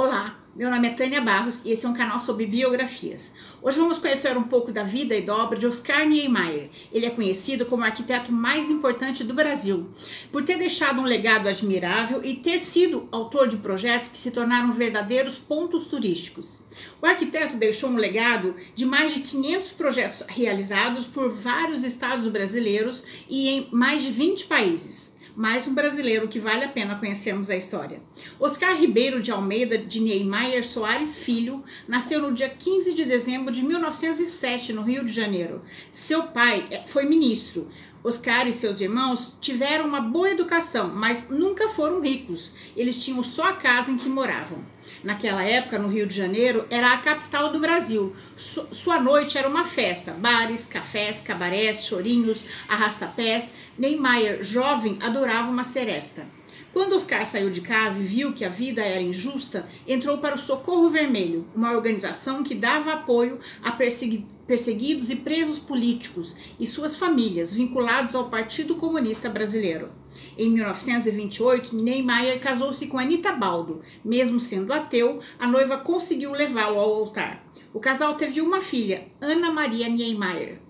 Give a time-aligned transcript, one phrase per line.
[0.00, 3.34] Olá, meu nome é Tânia Barros e esse é um canal sobre biografias.
[3.60, 6.70] Hoje vamos conhecer um pouco da vida e da obra de Oscar Niemeyer.
[6.92, 9.90] Ele é conhecido como o arquiteto mais importante do Brasil,
[10.30, 14.70] por ter deixado um legado admirável e ter sido autor de projetos que se tornaram
[14.70, 16.62] verdadeiros pontos turísticos.
[17.02, 23.04] O arquiteto deixou um legado de mais de 500 projetos realizados por vários estados brasileiros
[23.28, 27.54] e em mais de 20 países mais um brasileiro que vale a pena conhecermos a
[27.54, 28.02] história.
[28.40, 33.62] Oscar Ribeiro de Almeida de Niemeyer Soares Filho nasceu no dia 15 de dezembro de
[33.62, 35.62] 1907 no Rio de Janeiro.
[35.92, 37.68] Seu pai eh, foi ministro,
[38.02, 42.52] Oscar e seus irmãos tiveram uma boa educação, mas nunca foram ricos.
[42.76, 44.58] Eles tinham só a casa em que moravam.
[45.02, 48.14] Naquela época, no Rio de Janeiro, era a capital do Brasil.
[48.36, 53.50] Sua noite era uma festa: bares, cafés, cabarés, chorinhos, arrastapés.
[53.76, 56.37] Neymar, jovem, adorava uma seresta.
[56.78, 60.38] Quando Oscar saiu de casa e viu que a vida era injusta, entrou para o
[60.38, 67.52] Socorro Vermelho, uma organização que dava apoio a perseguidos e presos políticos e suas famílias
[67.52, 69.90] vinculados ao Partido Comunista Brasileiro.
[70.38, 73.82] Em 1928, Neymar casou-se com Anita Baldo.
[74.04, 77.44] Mesmo sendo ateu, a noiva conseguiu levá-lo ao altar.
[77.74, 80.60] O casal teve uma filha, Ana Maria Niemeyer.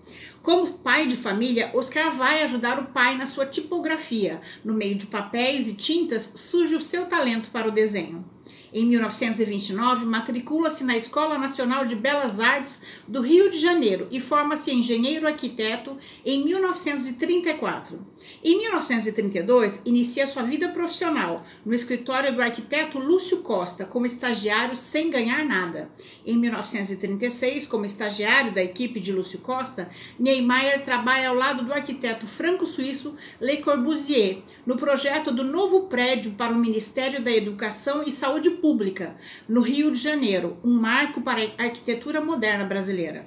[0.41, 4.41] Como pai de família, Oscar vai ajudar o pai na sua tipografia.
[4.63, 8.23] No meio de papéis e tintas surge o seu talento para o desenho.
[8.71, 14.71] Em 1929, matricula-se na Escola Nacional de Belas Artes do Rio de Janeiro e forma-se
[14.71, 17.99] engenheiro arquiteto em 1934.
[18.43, 25.09] Em 1932, inicia sua vida profissional no escritório do arquiteto Lúcio Costa como estagiário sem
[25.09, 25.89] ganhar nada.
[26.23, 32.27] Em 1936, como estagiário da equipe de Lúcio Costa, Niemeyer trabalha ao lado do arquiteto
[32.27, 38.58] franco-suíço Le Corbusier no projeto do novo prédio para o Ministério da Educação e Saúde
[38.59, 39.15] Pública,
[39.47, 43.25] no Rio de Janeiro, um marco para a arquitetura moderna brasileira.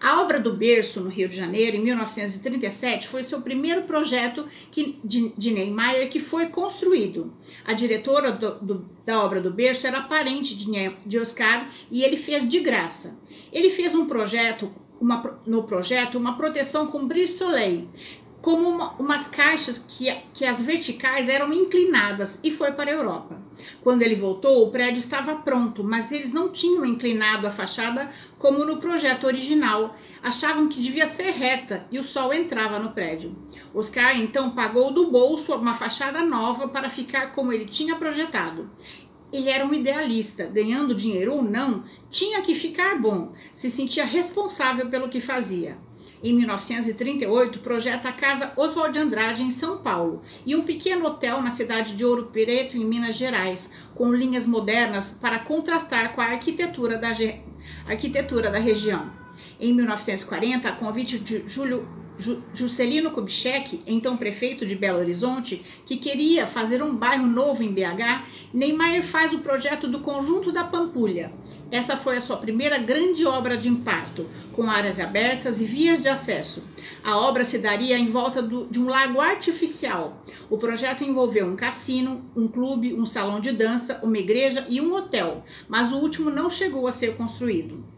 [0.00, 4.98] A obra do berço, no Rio de Janeiro, em 1937, foi seu primeiro projeto que,
[5.04, 7.32] de, de Neymar que foi construído.
[7.64, 10.66] A diretora do, do, da obra do berço era parente de,
[11.06, 13.20] de Oscar e ele fez de graça.
[13.52, 17.88] Ele fez um projeto uma, no projeto uma proteção com brise soleil,
[18.42, 23.40] como uma, umas caixas que, que as verticais eram inclinadas e foi para a Europa.
[23.82, 28.64] Quando ele voltou, o prédio estava pronto, mas eles não tinham inclinado a fachada como
[28.64, 29.96] no projeto original.
[30.20, 33.36] Achavam que devia ser reta e o sol entrava no prédio.
[33.72, 38.68] Oscar então pagou do bolso uma fachada nova para ficar como ele tinha projetado.
[39.32, 44.90] Ele era um idealista, ganhando dinheiro ou não, tinha que ficar bom, se sentia responsável
[44.90, 45.78] pelo que fazia.
[46.22, 51.42] Em 1938, projeta a Casa Oswald de Andrade em São Paulo e um pequeno hotel
[51.42, 56.26] na cidade de Ouro Preto, em Minas Gerais, com linhas modernas para contrastar com a
[56.26, 57.10] arquitetura da,
[57.88, 59.10] arquitetura da região.
[59.58, 61.88] Em 1940, a convite de Júlio
[62.54, 68.24] Juscelino Kubitschek, então prefeito de Belo Horizonte, que queria fazer um bairro novo em BH,
[68.52, 71.32] Neymar faz o projeto do Conjunto da Pampulha.
[71.70, 76.08] Essa foi a sua primeira grande obra de impacto, com áreas abertas e vias de
[76.08, 76.64] acesso.
[77.02, 80.22] A obra se daria em volta do, de um lago artificial.
[80.50, 84.94] O projeto envolveu um cassino, um clube, um salão de dança, uma igreja e um
[84.94, 87.91] hotel, mas o último não chegou a ser construído.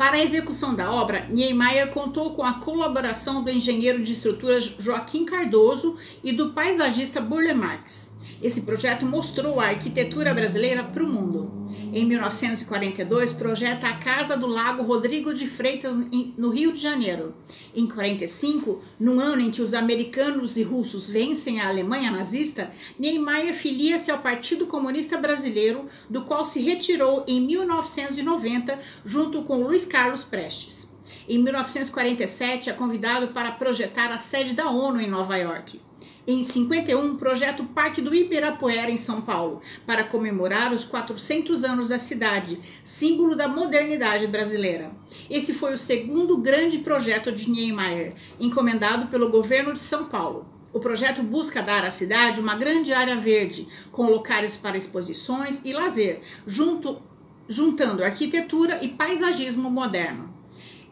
[0.00, 5.26] Para a execução da obra, Niemeyer contou com a colaboração do engenheiro de estruturas Joaquim
[5.26, 8.10] Cardoso e do paisagista Burle Marx.
[8.42, 11.68] Esse projeto mostrou a arquitetura brasileira para o mundo.
[11.92, 15.96] Em 1942, projeta a Casa do Lago Rodrigo de Freitas,
[16.38, 17.34] no Rio de Janeiro.
[17.74, 23.52] Em 45, no ano em que os americanos e russos vencem a Alemanha nazista, Niemeyer
[23.52, 30.24] filia-se ao Partido Comunista Brasileiro, do qual se retirou em 1990, junto com Luiz Carlos
[30.24, 30.88] Prestes.
[31.28, 35.89] Em 1947, é convidado para projetar a sede da ONU em Nova York
[36.30, 41.88] em 51, projeta o Parque do Ibirapuera, em São Paulo, para comemorar os 400 anos
[41.88, 44.92] da cidade, símbolo da modernidade brasileira.
[45.28, 50.46] Esse foi o segundo grande projeto de Niemeyer, encomendado pelo governo de São Paulo.
[50.72, 55.72] O projeto busca dar à cidade uma grande área verde, com locais para exposições e
[55.72, 57.02] lazer, junto,
[57.48, 60.39] juntando arquitetura e paisagismo moderno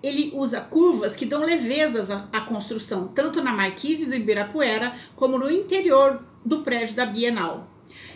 [0.03, 5.39] ele usa curvas que dão levezas à, à, construção, tanto na marquise do Ibirapuera como
[5.39, 7.69] no interior do prédio da Bienal.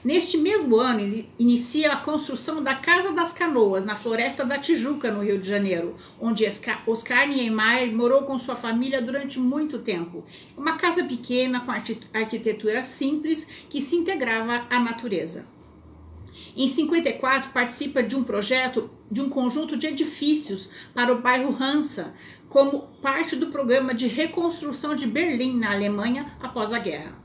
[0.05, 5.11] Neste mesmo ano, ele inicia a construção da Casa das Canoas, na Floresta da Tijuca,
[5.11, 6.45] no Rio de Janeiro, onde
[6.87, 10.25] Oscar Niemeyer morou com sua família durante muito tempo.
[10.57, 11.73] Uma casa pequena, com
[12.19, 15.47] arquitetura simples, que se integrava à natureza.
[16.57, 22.15] Em 54, participa de um projeto de um conjunto de edifícios para o bairro Hansa,
[22.49, 27.17] como parte do programa de reconstrução de Berlim, na Alemanha, após a guerra.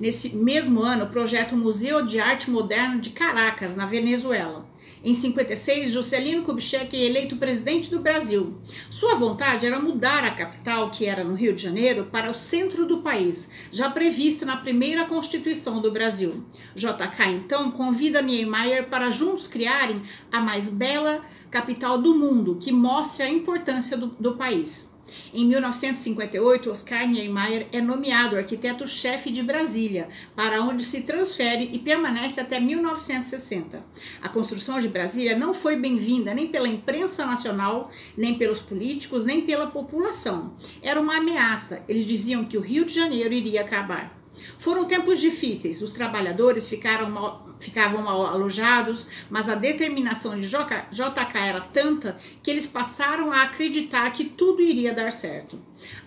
[0.00, 4.66] Nesse mesmo ano, projeta o Museu de Arte Moderna de Caracas, na Venezuela.
[5.04, 8.56] Em 56, Juscelino Kubitschek é eleito presidente do Brasil.
[8.88, 12.86] Sua vontade era mudar a capital, que era no Rio de Janeiro, para o centro
[12.86, 16.44] do país, já prevista na primeira Constituição do Brasil.
[16.76, 21.18] JK então convida Niemeyer para juntos criarem a mais bela
[21.50, 24.91] capital do mundo, que mostre a importância do, do país.
[25.32, 32.40] Em 1958, Oscar Niemeyer é nomeado arquiteto-chefe de Brasília, para onde se transfere e permanece
[32.40, 33.84] até 1960.
[34.20, 39.42] A construção de Brasília não foi bem-vinda nem pela imprensa nacional, nem pelos políticos, nem
[39.42, 40.54] pela população.
[40.82, 41.82] Era uma ameaça.
[41.88, 44.21] Eles diziam que o Rio de Janeiro iria acabar.
[44.58, 51.38] Foram tempos difíceis, os trabalhadores ficaram mal, ficavam mal alojados, mas a determinação de JK
[51.38, 55.58] era tanta que eles passaram a acreditar que tudo iria dar certo.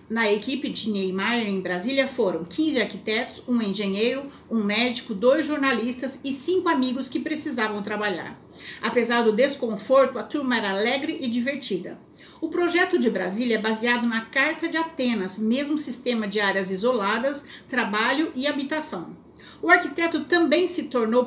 [0.08, 6.20] Na equipe de Niemeyer em Brasília foram 15 arquitetos, um engenheiro, um médico, dois jornalistas
[6.22, 8.40] e cinco amigos que precisavam trabalhar.
[8.80, 11.98] Apesar do desconforto, a turma era alegre e divertida.
[12.40, 17.44] O projeto de Brasília é baseado na Carta de Atenas, mesmo sistema de áreas isoladas,
[17.68, 19.16] trabalho e habitação.
[19.60, 21.26] O arquiteto também se tornou.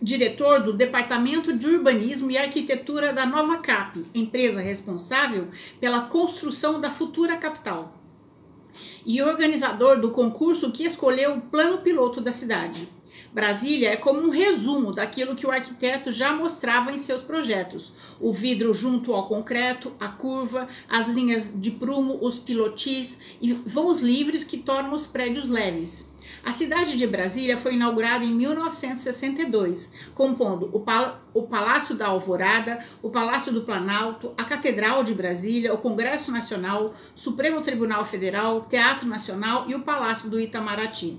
[0.00, 5.48] Diretor do Departamento de Urbanismo e Arquitetura da Nova Cap, empresa responsável
[5.80, 7.96] pela construção da futura capital,
[9.06, 12.88] e organizador do concurso que escolheu o plano piloto da cidade.
[13.34, 18.32] Brasília é como um resumo daquilo que o arquiteto já mostrava em seus projetos: o
[18.32, 24.44] vidro junto ao concreto, a curva, as linhas de prumo, os pilotis e vãos livres
[24.44, 26.13] que tornam os prédios leves.
[26.44, 32.84] A cidade de Brasília foi inaugurada em 1962, compondo o, Pal o Palácio da Alvorada,
[33.02, 39.08] o Palácio do Planalto, a Catedral de Brasília, o Congresso Nacional, Supremo Tribunal Federal, Teatro
[39.08, 41.18] Nacional e o Palácio do Itamaraty.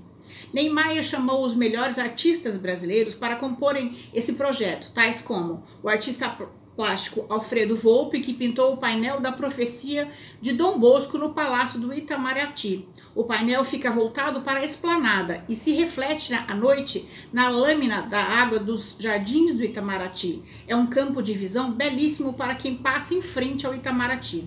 [0.52, 6.36] Neymar chamou os melhores artistas brasileiros para comporem esse projeto, tais como o artista
[6.76, 10.08] plástico Alfredo Volpe, que pintou o painel da profecia
[10.40, 12.86] de Dom Bosco no Palácio do Itamaraty.
[13.14, 18.22] O painel fica voltado para a esplanada e se reflete à noite na lâmina da
[18.22, 20.42] água dos jardins do Itamaraty.
[20.68, 24.44] É um campo de visão belíssimo para quem passa em frente ao Itamaraty.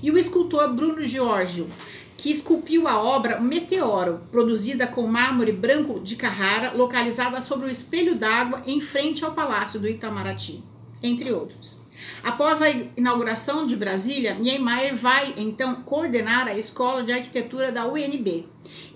[0.00, 1.68] E o escultor Bruno Giorgio,
[2.16, 8.14] que esculpiu a obra Meteoro, produzida com mármore branco de Carrara, localizada sobre o espelho
[8.14, 10.71] d'água em frente ao Palácio do Itamaraty
[11.02, 11.82] entre outros.
[12.22, 18.46] Após a inauguração de Brasília, Niemeyer vai então coordenar a Escola de Arquitetura da UNB.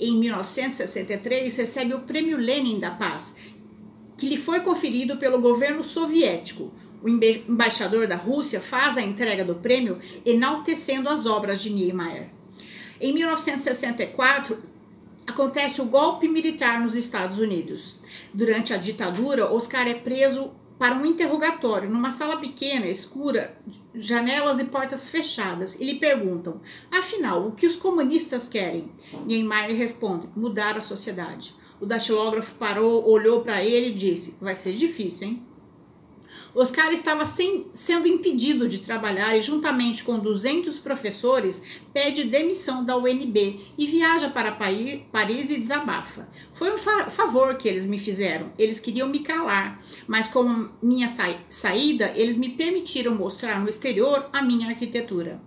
[0.00, 3.36] Em 1963, recebe o Prêmio Lenin da Paz,
[4.16, 6.72] que lhe foi conferido pelo governo soviético.
[7.02, 12.30] O embaixador da Rússia faz a entrega do prêmio enaltecendo as obras de Niemeyer.
[13.00, 14.58] Em 1964,
[15.26, 17.98] acontece o golpe militar nos Estados Unidos.
[18.32, 23.56] Durante a ditadura, Oscar é preso para um interrogatório numa sala pequena, escura,
[23.94, 28.90] janelas e portas fechadas, e lhe perguntam: afinal, o que os comunistas querem?
[29.25, 31.55] Niemeyer responde: mudar a sociedade.
[31.81, 35.45] O datilógrafo parou, olhou para ele e disse: vai ser difícil, hein?
[36.58, 42.96] Oscar estava sem, sendo impedido de trabalhar e, juntamente com 200 professores, pede demissão da
[42.96, 46.26] UNB e viaja para Paris e desabafa.
[46.54, 48.50] Foi um fa favor que eles me fizeram.
[48.58, 54.30] Eles queriam me calar, mas com minha sa saída, eles me permitiram mostrar no exterior
[54.32, 55.38] a minha arquitetura.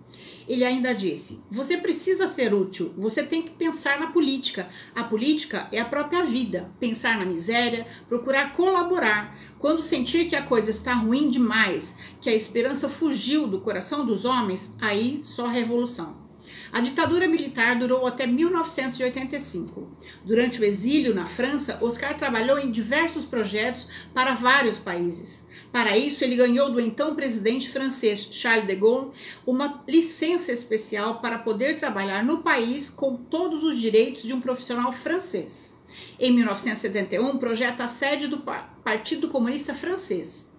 [0.50, 4.68] Ele ainda disse: Você precisa ser útil, você tem que pensar na política.
[4.92, 6.68] A política é a própria vida.
[6.80, 9.38] Pensar na miséria, procurar colaborar.
[9.60, 14.24] Quando sentir que a coisa está ruim demais, que a esperança fugiu do coração dos
[14.24, 16.29] homens, aí só revolução.
[16.72, 19.88] A ditadura militar durou até 1985.
[20.24, 25.46] Durante o exílio na França, Oscar trabalhou em diversos projetos para vários países.
[25.72, 29.12] Para isso, ele ganhou do então presidente francês Charles de Gaulle
[29.46, 34.92] uma licença especial para poder trabalhar no país com todos os direitos de um profissional
[34.92, 35.74] francês.
[36.18, 40.49] Em 1971, projeta a sede do Partido Comunista Francês.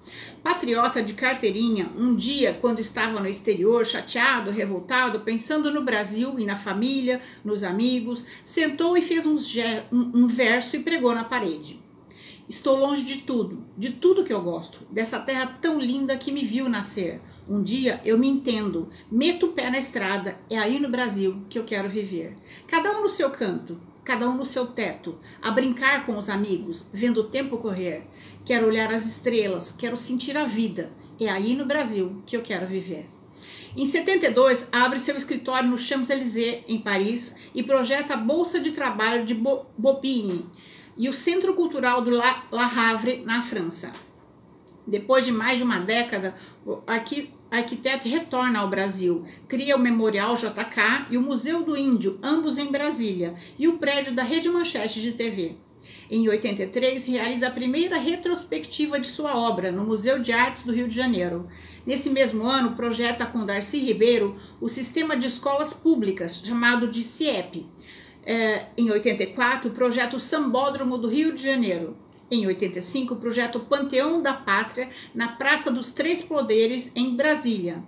[0.44, 6.46] Patriota de carteirinha, um dia, quando estava no exterior, chateado, revoltado, pensando no Brasil e
[6.46, 9.36] na família, nos amigos, sentou e fez um,
[9.92, 11.80] um verso e pregou na parede.
[12.50, 16.44] Estou longe de tudo, de tudo que eu gosto, dessa terra tão linda que me
[16.44, 17.22] viu nascer.
[17.48, 21.58] Um dia eu me entendo, meto o pé na estrada, é aí no Brasil que
[21.58, 22.36] eu quero viver.
[22.68, 26.90] Cada um no seu canto, cada um no seu teto, a brincar com os amigos,
[26.92, 28.08] vendo o tempo correr.
[28.44, 30.92] Quero olhar as estrelas, quero sentir a vida.
[31.20, 33.08] É aí no Brasil que eu quero viver.
[33.76, 39.26] Em 72, abre seu escritório no Champs-Élysées, em Paris, e projeta a Bolsa de Trabalho
[39.26, 40.46] de Bobigny
[40.98, 43.94] e o Centro Cultural do La, Havre, na França.
[44.86, 46.36] Depois de mais de uma década,
[47.52, 52.58] o arquiteto retorna ao Brasil, cria o Memorial JK e o Museu do Índio, ambos
[52.58, 55.58] em Brasília, e o prédio da Rede Manchete de TV.
[56.10, 60.88] Em 83, realiza a primeira retrospectiva de sua obra no Museu de Artes do Rio
[60.88, 61.48] de Janeiro.
[61.86, 67.66] Nesse mesmo ano, projeta com Darcy Ribeiro o sistema de escolas públicas, chamado de CIEP.
[68.24, 71.98] É, em 84, projeta o Sambódromo do Rio de Janeiro.
[72.34, 77.84] Em 85, projeta o Panteão da Pátria na Praça dos Três Poderes, em Brasília.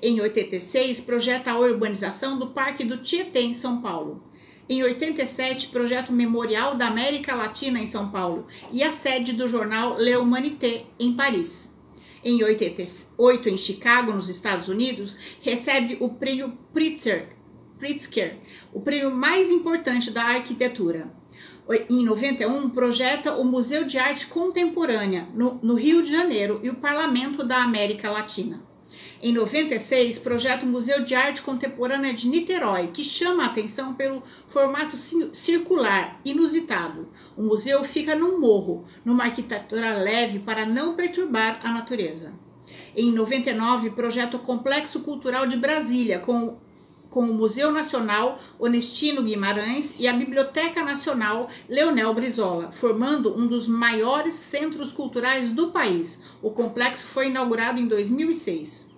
[0.00, 4.22] Em 86, projeta a urbanização do Parque do Tietê, em São Paulo.
[4.68, 9.48] Em 87, projeta o Memorial da América Latina, em São Paulo, e a sede do
[9.48, 11.76] jornal Le Humanité, em Paris.
[12.22, 17.30] Em 88, em Chicago, nos Estados Unidos, recebe o prêmio Pritzker,
[17.76, 18.36] Pritzker
[18.72, 21.17] o prêmio mais importante da arquitetura.
[21.90, 26.76] Em 91, projeta o Museu de Arte Contemporânea, no, no Rio de Janeiro, e o
[26.76, 28.62] Parlamento da América Latina.
[29.20, 34.22] Em 96, projeta o Museu de Arte Contemporânea de Niterói, que chama a atenção pelo
[34.46, 37.10] formato circular, inusitado.
[37.36, 42.32] O museu fica num morro, numa arquitetura leve para não perturbar a natureza.
[42.96, 46.56] Em 99, projeta o Complexo Cultural de Brasília, com
[47.10, 53.66] com o Museu Nacional Onestino Guimarães e a Biblioteca Nacional Leonel Brizola, formando um dos
[53.66, 56.36] maiores centros culturais do país.
[56.42, 58.88] O complexo foi inaugurado em 2006.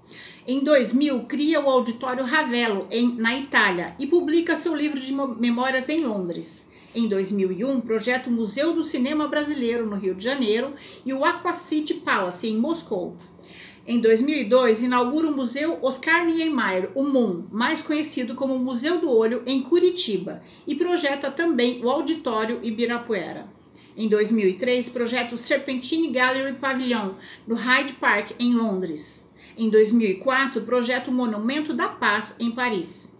[0.47, 5.89] Em 2000, cria o Auditório Ravello, em, na Itália, e publica seu livro de memórias
[5.89, 6.69] em Londres.
[6.93, 10.75] Em 2001, projeta o Museu do Cinema Brasileiro, no Rio de Janeiro,
[11.07, 13.17] e o Aqua City Palace, em Moscou.
[13.93, 19.43] Em 2002, inaugura o Museu Oscar Niemeyer, o MUN, mais conhecido como Museu do Olho,
[19.45, 23.49] em Curitiba, e projeta também o Auditório Ibirapuera.
[23.97, 29.29] Em 2003, projeta o Serpentine Gallery Pavilion, no Hyde Park, em Londres.
[29.59, 33.13] Em 2004, projeta o Monumento da Paz em Paris.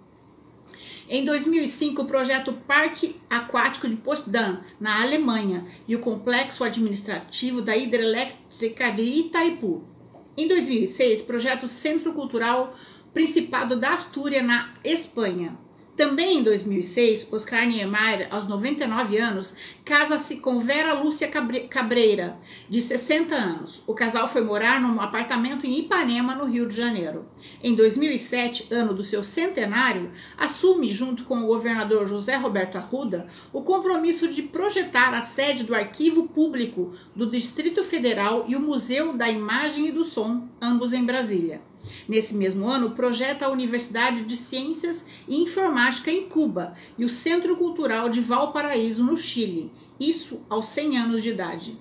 [1.09, 7.77] Em 2005, o projeto Parque Aquático de Potsdam, na Alemanha, e o complexo administrativo da
[7.77, 9.91] hidrelétrica de Itaipu.
[10.41, 12.75] Em 2006, projeto Centro Cultural
[13.13, 15.55] Principado da Astúria, na Espanha.
[15.95, 19.55] Também em 2006, Oscar Niemeyer, aos 99 anos,
[19.91, 21.29] casa-se com Vera Lúcia
[21.69, 23.83] Cabreira, de 60 anos.
[23.89, 27.27] O casal foi morar num apartamento em Ipanema, no Rio de Janeiro.
[27.61, 33.63] Em 2007, ano do seu centenário, assume, junto com o governador José Roberto Arruda, o
[33.63, 39.29] compromisso de projetar a sede do Arquivo Público do Distrito Federal e o Museu da
[39.29, 41.63] Imagem e do Som, ambos em Brasília.
[42.09, 47.57] Nesse mesmo ano, projeta a Universidade de Ciências e Informática em Cuba e o Centro
[47.57, 51.79] Cultural de Valparaíso, no Chile, isso aos 100 anos de idade.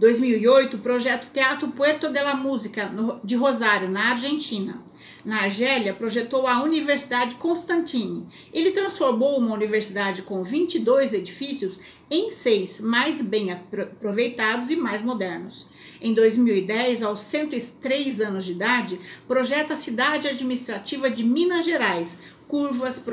[0.00, 2.90] 2008, projeto Teatro Puerto de la Música,
[3.22, 4.82] de Rosário, na Argentina.
[5.24, 8.26] Na Argélia, projetou a Universidade Constantine.
[8.52, 15.66] Ele transformou uma universidade com 22 edifícios em seis mais bem aproveitados e mais modernos.
[16.00, 23.04] Em 2010, aos 103 anos de idade, projeta a cidade administrativa de Minas Gerais, curvas,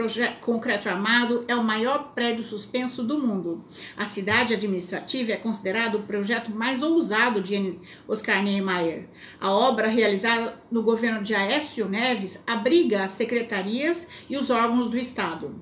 [0.41, 3.63] concreto armado, é o maior prédio suspenso do mundo.
[3.97, 7.77] A cidade administrativa é considerado o projeto mais ousado de
[8.07, 9.09] Oscar Niemeyer.
[9.39, 14.97] A obra, realizada no governo de Aécio Neves, abriga as secretarias e os órgãos do
[14.97, 15.53] Estado.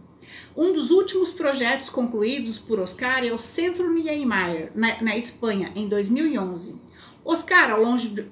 [0.56, 5.88] Um dos últimos projetos concluídos por Oscar é o Centro Niemeyer, na, na Espanha, em
[5.90, 6.80] 2011.
[7.26, 8.26] Oscar, ao longo de,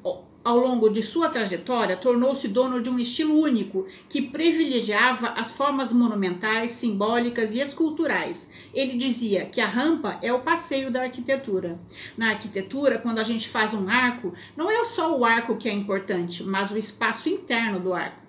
[0.43, 5.93] ao longo de sua trajetória, tornou-se dono de um estilo único que privilegiava as formas
[5.93, 8.69] monumentais, simbólicas e esculturais.
[8.73, 11.79] Ele dizia que a rampa é o passeio da arquitetura.
[12.17, 15.73] Na arquitetura, quando a gente faz um arco, não é só o arco que é
[15.73, 18.20] importante, mas o espaço interno do arco.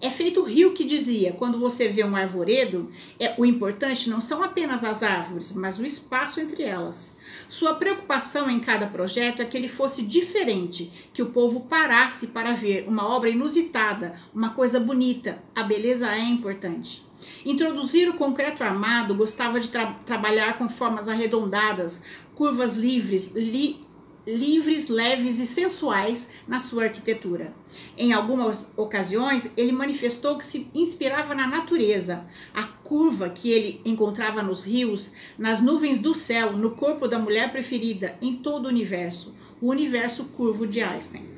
[0.00, 2.90] É feito o rio que dizia: quando você vê um arvoredo,
[3.20, 7.16] é, o importante não são apenas as árvores, mas o espaço entre elas.
[7.48, 12.52] Sua preocupação em cada projeto é que ele fosse diferente, que o povo parasse para
[12.52, 15.40] ver uma obra inusitada, uma coisa bonita.
[15.54, 17.06] A beleza é importante.
[17.44, 22.02] Introduzir o concreto armado, gostava de tra trabalhar com formas arredondadas,
[22.34, 23.86] curvas livres, li
[24.26, 27.52] livres, leves e sensuais na sua arquitetura.
[27.96, 32.24] Em algumas ocasiões, ele manifestou que se inspirava na natureza,
[32.54, 37.50] a curva que ele encontrava nos rios, nas nuvens do céu, no corpo da mulher
[37.50, 41.31] preferida, em todo o universo, o universo curvo de Einstein.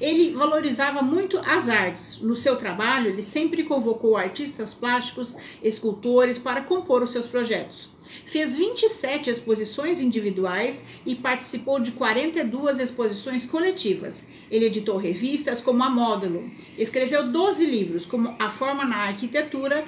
[0.00, 2.20] Ele valorizava muito as artes.
[2.20, 7.90] No seu trabalho, ele sempre convocou artistas plásticos, escultores para compor os seus projetos.
[8.24, 14.26] Fez 27 exposições individuais e participou de 42 exposições coletivas.
[14.50, 19.84] Ele editou revistas como a Módulo, escreveu 12 livros como A Forma na Arquitetura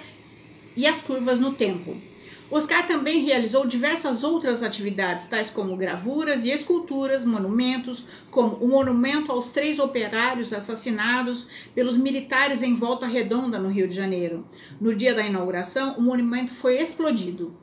[0.77, 2.10] e As Curvas no Tempo.
[2.51, 9.31] Oscar também realizou diversas outras atividades, tais como gravuras e esculturas, monumentos, como o monumento
[9.31, 14.45] aos três operários assassinados pelos militares em Volta Redonda, no Rio de Janeiro.
[14.81, 17.55] No dia da inauguração, o monumento foi explodido.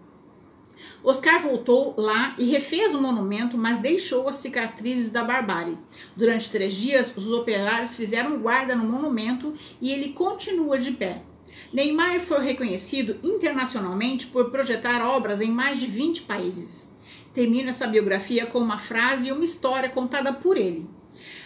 [1.03, 5.77] Oscar voltou lá e refez o monumento, mas deixou as cicatrizes da barbárie.
[6.15, 11.23] Durante três dias, os operários fizeram guarda no monumento e ele continua de pé.
[11.71, 16.93] Neymar foi reconhecido internacionalmente por projetar obras em mais de 20 países.
[17.33, 20.87] Termino essa biografia com uma frase e uma história contada por ele.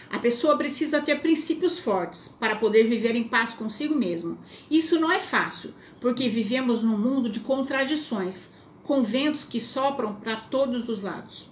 [0.10, 4.38] A pessoa precisa ter princípios fortes para poder viver em paz consigo mesmo.
[4.70, 8.52] Isso não é fácil, porque vivemos num mundo de contradições,
[8.84, 11.51] com ventos que sopram para todos os lados.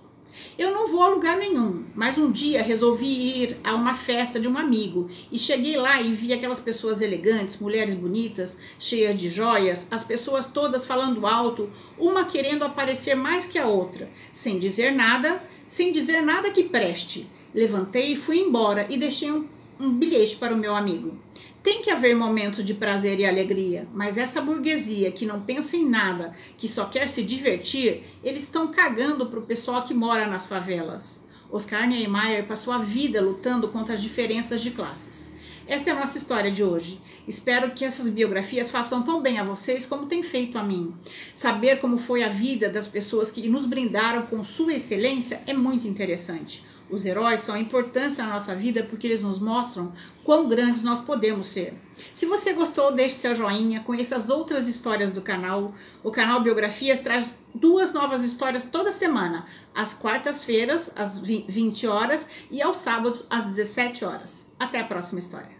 [0.58, 4.48] Eu não vou a lugar nenhum, mas um dia resolvi ir a uma festa de
[4.48, 9.91] um amigo e cheguei lá e vi aquelas pessoas elegantes, mulheres bonitas, cheias de joias,
[9.91, 15.41] as pessoas todas falando alto, uma querendo aparecer mais que a outra, sem dizer nada,
[15.67, 17.29] sem dizer nada que preste.
[17.53, 19.48] Levantei e fui embora e deixei um,
[19.79, 21.17] um bilhete para o meu amigo.
[21.62, 25.88] Tem que haver momentos de prazer e alegria, mas essa burguesia que não pensa em
[25.88, 31.28] nada, que só quer se divertir, eles estão cagando pro pessoal que mora nas favelas.
[31.51, 35.34] Oscar Niemeyer passou a vida lutando contra as diferenças de classes.
[35.68, 37.00] Essa é a nossa história de hoje.
[37.28, 40.96] Espero que essas biografias façam tão bem a vocês como tem feito a mim.
[41.36, 45.88] Saber como foi a vida das pessoas que nos brindaram com sua excelência é muito
[45.88, 46.63] interessante.
[46.89, 49.93] Os heróis são a importância na nossa vida porque eles nos mostram
[50.24, 51.73] quão grandes nós podemos ser.
[52.13, 55.73] Se você gostou, deixe seu joinha, conheça as outras histórias do canal.
[56.04, 62.62] O canal Biografias traz duas novas histórias toda semana, às quartas-feiras, às 20 horas, e
[62.62, 64.52] aos sábados, às 17 horas.
[64.60, 65.59] Até a próxima história.